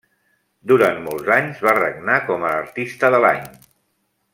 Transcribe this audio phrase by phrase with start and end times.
[0.71, 3.49] Durant molts anys va regnar com a l'Artista de l'Any.